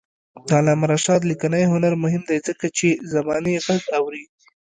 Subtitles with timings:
[0.47, 4.23] د علامه رشاد لیکنی هنر مهم دی ځکه چې زمانې غږ اوري.